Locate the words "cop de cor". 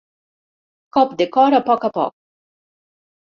0.97-1.57